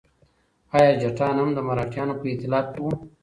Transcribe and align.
ایا 0.77 0.91
جټان 1.01 1.35
هم 1.41 1.49
د 1.53 1.59
مرهټیانو 1.67 2.13
په 2.19 2.25
ائتلاف 2.31 2.65
کې 2.73 2.79
وو؟ 2.83 2.91